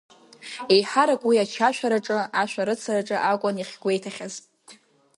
[0.73, 4.33] Еиҳарак уи ачашәараҿы, ашәарыцараҿы акәын иахьгәеиҭахьаз…